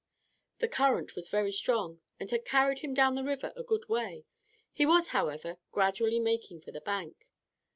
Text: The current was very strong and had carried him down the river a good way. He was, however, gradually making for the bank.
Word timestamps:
The 0.57 0.67
current 0.67 1.15
was 1.15 1.29
very 1.29 1.51
strong 1.51 1.99
and 2.19 2.31
had 2.31 2.43
carried 2.43 2.79
him 2.79 2.95
down 2.95 3.13
the 3.13 3.23
river 3.23 3.53
a 3.55 3.61
good 3.61 3.87
way. 3.87 4.25
He 4.73 4.83
was, 4.83 5.09
however, 5.09 5.59
gradually 5.71 6.19
making 6.19 6.61
for 6.61 6.71
the 6.71 6.81
bank. 6.81 7.29